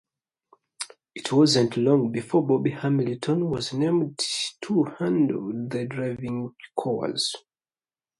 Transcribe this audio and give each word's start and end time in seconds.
It 1.13 1.31
wasn't 1.31 1.77
long 1.77 2.11
before 2.11 2.43
Bobby 2.43 2.71
Hamilton 2.71 3.51
was 3.51 3.71
named 3.71 4.19
to 4.63 4.85
handle 4.97 5.51
the 5.67 5.85
driving 5.87 6.55
chores. 6.81 7.35